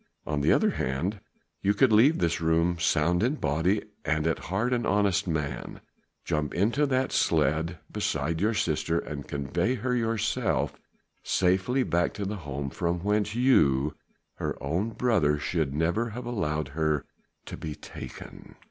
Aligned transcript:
On 0.25 0.41
the 0.41 0.51
other 0.51 0.71
hand 0.71 1.21
you 1.61 1.75
could 1.75 1.93
leave 1.93 2.17
this 2.17 2.41
room 2.41 2.79
sound 2.79 3.21
in 3.21 3.35
body 3.35 3.83
and 4.03 4.25
at 4.25 4.39
heart 4.49 4.73
an 4.73 4.83
honest 4.83 5.27
man, 5.27 5.79
jump 6.25 6.55
into 6.55 6.87
the 6.87 7.07
sledge 7.09 7.75
beside 7.91 8.41
your 8.41 8.55
sister 8.55 8.97
and 8.97 9.27
convey 9.27 9.75
her 9.75 9.95
yourself 9.95 10.75
safely 11.21 11.83
back 11.83 12.15
to 12.15 12.25
the 12.25 12.37
home 12.37 12.71
from 12.71 13.01
whence 13.03 13.35
you 13.35 13.93
her 14.37 14.57
own 14.59 14.89
brother 14.89 15.37
should 15.37 15.71
never 15.75 16.09
have 16.09 16.25
allowed 16.25 16.69
her 16.69 17.05
to 17.45 17.55
be 17.55 17.75
taken." 17.75 18.55